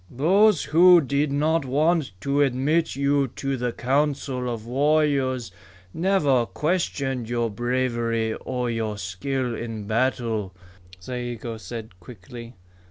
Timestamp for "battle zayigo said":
9.85-11.99